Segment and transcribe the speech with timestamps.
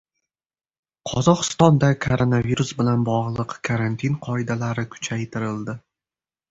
[1.11, 5.83] Qozog‘istonda koronavirus bilan bog‘liq karantin qoidalari kuchaytirildi